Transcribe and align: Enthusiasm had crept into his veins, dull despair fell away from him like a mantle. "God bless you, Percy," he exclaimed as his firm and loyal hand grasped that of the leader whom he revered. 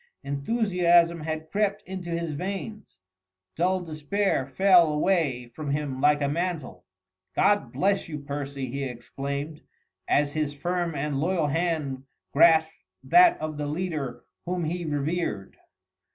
Enthusiasm 0.23 1.19
had 1.19 1.51
crept 1.51 1.83
into 1.83 2.09
his 2.09 2.31
veins, 2.31 2.97
dull 3.55 3.81
despair 3.81 4.47
fell 4.47 4.91
away 4.91 5.49
from 5.53 5.69
him 5.69 6.01
like 6.01 6.23
a 6.23 6.27
mantle. 6.27 6.85
"God 7.35 7.71
bless 7.71 8.09
you, 8.09 8.17
Percy," 8.17 8.65
he 8.65 8.83
exclaimed 8.83 9.61
as 10.07 10.33
his 10.33 10.55
firm 10.55 10.95
and 10.95 11.19
loyal 11.19 11.45
hand 11.49 12.05
grasped 12.33 12.73
that 13.03 13.39
of 13.39 13.59
the 13.59 13.67
leader 13.67 14.23
whom 14.47 14.63
he 14.63 14.85
revered. 14.85 15.57